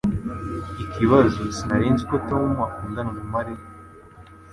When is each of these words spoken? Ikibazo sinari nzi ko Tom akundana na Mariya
Ikibazo 0.83 1.39
sinari 1.55 1.87
nzi 1.93 2.03
ko 2.09 2.17
Tom 2.29 2.45
akundana 2.65 3.11
na 3.17 3.23
Mariya 3.33 3.63